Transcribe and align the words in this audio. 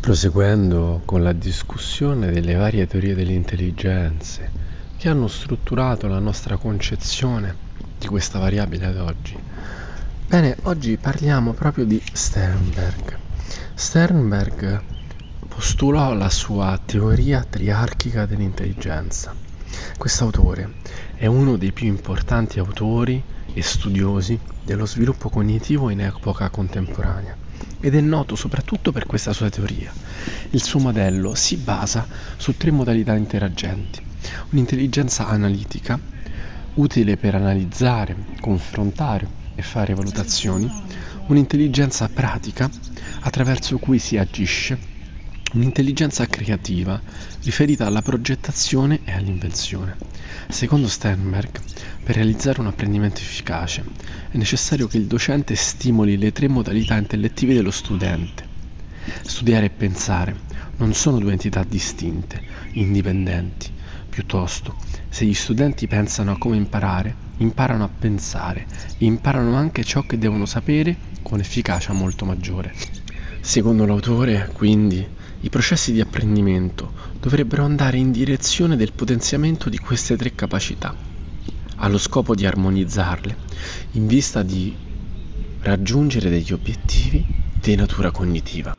Proseguendo 0.00 1.02
con 1.04 1.22
la 1.22 1.34
discussione 1.34 2.32
delle 2.32 2.54
varie 2.54 2.86
teorie 2.86 3.14
delle 3.14 3.34
intelligenze 3.34 4.50
che 4.96 5.10
hanno 5.10 5.28
strutturato 5.28 6.06
la 6.08 6.18
nostra 6.18 6.56
concezione 6.56 7.54
di 7.98 8.06
questa 8.06 8.38
variabile 8.38 8.86
ad 8.86 8.96
oggi. 8.96 9.36
Bene, 10.26 10.56
oggi 10.62 10.96
parliamo 10.96 11.52
proprio 11.52 11.84
di 11.84 12.02
Sternberg. 12.12 13.18
Sternberg 13.74 14.82
postulò 15.46 16.14
la 16.14 16.30
sua 16.30 16.80
teoria 16.82 17.44
triarchica 17.44 18.24
dell'intelligenza. 18.24 19.36
Quest'autore 19.98 20.76
è 21.14 21.26
uno 21.26 21.58
dei 21.58 21.72
più 21.72 21.86
importanti 21.86 22.58
autori 22.58 23.22
e 23.52 23.62
studiosi 23.62 24.40
dello 24.62 24.86
sviluppo 24.86 25.28
cognitivo 25.28 25.90
in 25.90 26.00
epoca 26.00 26.48
contemporanea 26.48 27.36
ed 27.80 27.94
è 27.94 28.00
noto 28.00 28.36
soprattutto 28.36 28.92
per 28.92 29.06
questa 29.06 29.32
sua 29.32 29.48
teoria. 29.48 29.92
Il 30.50 30.62
suo 30.62 30.80
modello 30.80 31.34
si 31.34 31.56
basa 31.56 32.06
su 32.36 32.56
tre 32.56 32.70
modalità 32.70 33.14
interagenti. 33.14 34.00
Un'intelligenza 34.50 35.26
analitica, 35.26 35.98
utile 36.74 37.16
per 37.16 37.34
analizzare, 37.34 38.16
confrontare 38.40 39.28
e 39.54 39.62
fare 39.62 39.94
valutazioni, 39.94 40.70
un'intelligenza 41.26 42.08
pratica, 42.08 42.70
attraverso 43.20 43.78
cui 43.78 43.98
si 43.98 44.18
agisce, 44.18 44.89
un'intelligenza 45.52 46.26
creativa, 46.26 47.00
riferita 47.42 47.86
alla 47.86 48.02
progettazione 48.02 49.00
e 49.04 49.12
all'invenzione. 49.12 49.96
Secondo 50.48 50.86
Sternberg, 50.86 51.60
per 52.04 52.14
realizzare 52.14 52.60
un 52.60 52.68
apprendimento 52.68 53.20
efficace 53.20 53.84
è 54.30 54.36
necessario 54.36 54.86
che 54.86 54.96
il 54.96 55.06
docente 55.06 55.56
stimoli 55.56 56.18
le 56.18 56.32
tre 56.32 56.48
modalità 56.48 56.96
intellettive 56.96 57.54
dello 57.54 57.70
studente. 57.70 58.48
Studiare 59.22 59.66
e 59.66 59.70
pensare 59.70 60.36
non 60.76 60.94
sono 60.94 61.18
due 61.18 61.32
entità 61.32 61.64
distinte, 61.64 62.40
indipendenti. 62.72 63.72
Piuttosto, 64.08 64.76
se 65.08 65.24
gli 65.24 65.34
studenti 65.34 65.86
pensano 65.86 66.32
a 66.32 66.38
come 66.38 66.56
imparare, 66.56 67.28
imparano 67.38 67.84
a 67.84 67.88
pensare 67.88 68.66
e 68.98 69.04
imparano 69.04 69.56
anche 69.56 69.82
ciò 69.82 70.02
che 70.02 70.18
devono 70.18 70.46
sapere 70.46 70.96
con 71.22 71.40
efficacia 71.40 71.92
molto 71.92 72.24
maggiore. 72.24 72.72
Secondo 73.40 73.86
l'autore, 73.86 74.50
quindi, 74.52 75.06
i 75.40 75.48
processi 75.48 75.92
di 75.92 76.00
apprendimento 76.00 76.92
dovrebbero 77.18 77.64
andare 77.64 77.96
in 77.96 78.10
direzione 78.10 78.76
del 78.76 78.92
potenziamento 78.92 79.68
di 79.68 79.78
queste 79.78 80.16
tre 80.16 80.34
capacità 80.34 80.94
allo 81.76 81.98
scopo 81.98 82.34
di 82.34 82.44
armonizzarle 82.46 83.36
in 83.92 84.06
vista 84.06 84.42
di 84.42 84.76
raggiungere 85.60 86.28
degli 86.28 86.52
obiettivi 86.52 87.24
di 87.58 87.74
natura 87.74 88.10
cognitiva. 88.10 88.74